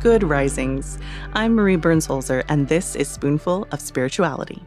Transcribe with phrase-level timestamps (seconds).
[0.00, 0.98] Good Risings.
[1.34, 4.62] I'm Marie Burns Holzer, and this is Spoonful of Spirituality.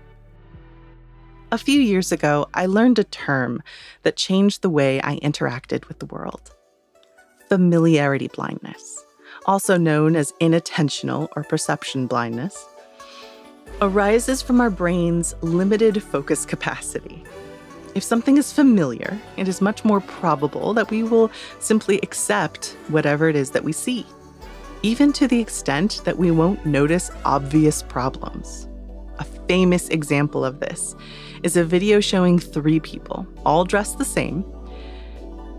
[1.51, 3.63] A few years ago, I learned a term
[4.03, 6.51] that changed the way I interacted with the world
[7.49, 9.03] familiarity blindness,
[9.47, 12.67] also known as inattentional or perception blindness,
[13.81, 17.23] arises from our brain's limited focus capacity.
[17.95, 23.29] If something is familiar, it is much more probable that we will simply accept whatever
[23.29, 24.05] it is that we see,
[24.83, 28.67] even to the extent that we won't notice obvious problems.
[29.19, 30.93] A famous example of this
[31.41, 34.41] is a video showing three people, all dressed the same,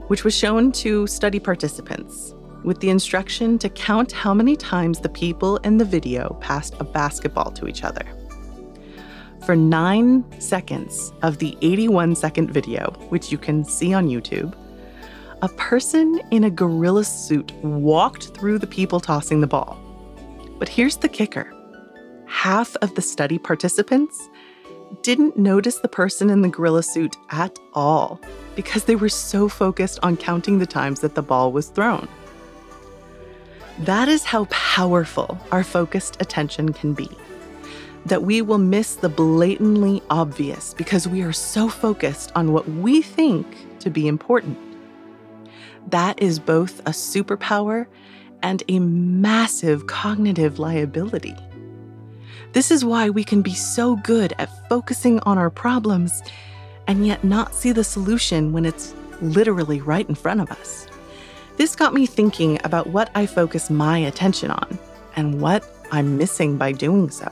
[0.08, 5.08] which was shown to study participants with the instruction to count how many times the
[5.08, 8.04] people in the video passed a basketball to each other.
[9.46, 14.54] For nine seconds of the 81 second video, which you can see on YouTube,
[15.44, 19.78] a person in a gorilla suit walked through the people tossing the ball.
[20.58, 21.52] But here's the kicker
[22.24, 24.30] half of the study participants
[25.02, 28.18] didn't notice the person in the gorilla suit at all
[28.56, 32.08] because they were so focused on counting the times that the ball was thrown.
[33.80, 37.10] That is how powerful our focused attention can be
[38.06, 43.02] that we will miss the blatantly obvious because we are so focused on what we
[43.02, 43.46] think
[43.80, 44.73] to be important.
[45.88, 47.86] That is both a superpower
[48.42, 51.36] and a massive cognitive liability.
[52.52, 56.22] This is why we can be so good at focusing on our problems
[56.86, 60.86] and yet not see the solution when it's literally right in front of us.
[61.56, 64.78] This got me thinking about what I focus my attention on
[65.16, 67.30] and what I'm missing by doing so.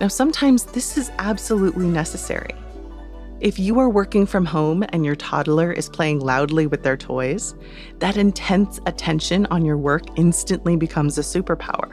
[0.00, 2.54] Now, sometimes this is absolutely necessary.
[3.42, 7.56] If you are working from home and your toddler is playing loudly with their toys,
[7.98, 11.90] that intense attention on your work instantly becomes a superpower.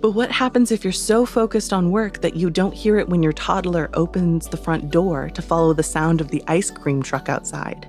[0.00, 3.20] But what happens if you're so focused on work that you don't hear it when
[3.20, 7.28] your toddler opens the front door to follow the sound of the ice cream truck
[7.28, 7.88] outside?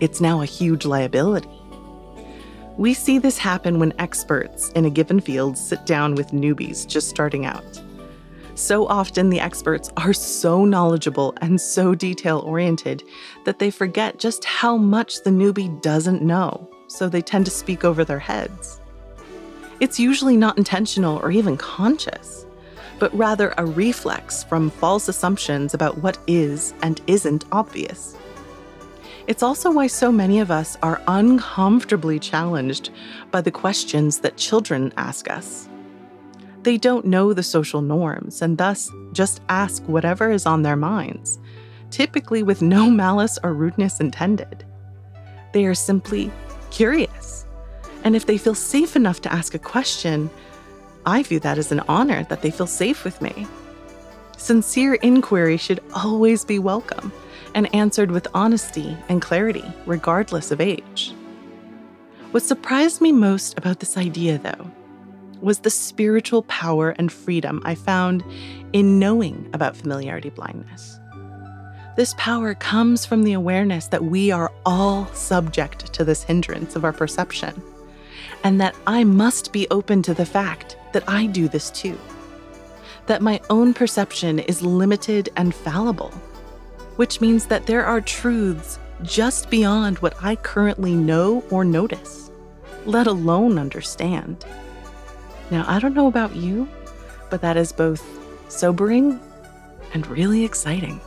[0.00, 1.50] It's now a huge liability.
[2.76, 7.10] We see this happen when experts in a given field sit down with newbies just
[7.10, 7.82] starting out.
[8.60, 13.02] So often, the experts are so knowledgeable and so detail oriented
[13.44, 17.86] that they forget just how much the newbie doesn't know, so they tend to speak
[17.86, 18.78] over their heads.
[19.80, 22.44] It's usually not intentional or even conscious,
[22.98, 28.14] but rather a reflex from false assumptions about what is and isn't obvious.
[29.26, 32.90] It's also why so many of us are uncomfortably challenged
[33.30, 35.66] by the questions that children ask us.
[36.62, 41.38] They don't know the social norms and thus just ask whatever is on their minds,
[41.90, 44.64] typically with no malice or rudeness intended.
[45.52, 46.30] They are simply
[46.70, 47.46] curious.
[48.04, 50.30] And if they feel safe enough to ask a question,
[51.06, 53.46] I view that as an honor that they feel safe with me.
[54.36, 57.12] Sincere inquiry should always be welcome
[57.54, 61.14] and answered with honesty and clarity, regardless of age.
[62.30, 64.70] What surprised me most about this idea, though,
[65.42, 68.24] was the spiritual power and freedom I found
[68.72, 70.98] in knowing about familiarity blindness.
[71.96, 76.84] This power comes from the awareness that we are all subject to this hindrance of
[76.84, 77.60] our perception,
[78.44, 81.98] and that I must be open to the fact that I do this too.
[83.06, 86.10] That my own perception is limited and fallible,
[86.96, 92.30] which means that there are truths just beyond what I currently know or notice,
[92.86, 94.44] let alone understand.
[95.50, 96.68] Now, I don't know about you,
[97.28, 98.02] but that is both
[98.48, 99.18] sobering
[99.92, 101.00] and really exciting.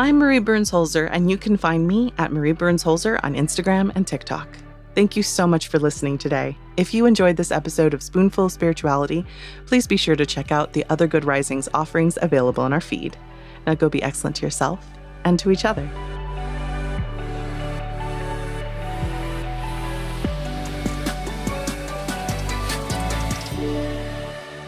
[0.00, 3.90] I'm Marie Burns Holzer, and you can find me at Marie Burns Holzer on Instagram
[3.94, 4.46] and TikTok.
[4.94, 6.56] Thank you so much for listening today.
[6.76, 9.24] If you enjoyed this episode of Spoonful of Spirituality,
[9.66, 13.16] please be sure to check out the other Good Risings offerings available in our feed.
[13.66, 14.86] Now go be excellent to yourself
[15.24, 15.88] and to each other.